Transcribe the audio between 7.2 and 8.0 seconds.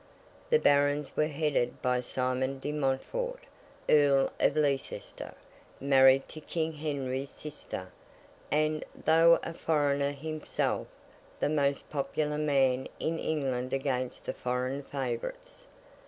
sister,